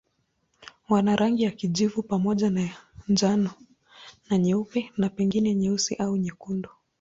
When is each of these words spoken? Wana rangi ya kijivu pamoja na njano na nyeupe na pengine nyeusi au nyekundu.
Wana 0.89 1.15
rangi 1.15 1.43
ya 1.43 1.51
kijivu 1.51 2.03
pamoja 2.03 2.49
na 2.49 2.69
njano 3.07 3.49
na 4.29 4.37
nyeupe 4.37 4.91
na 4.97 5.09
pengine 5.09 5.55
nyeusi 5.55 5.95
au 5.95 6.17
nyekundu. 6.17 6.69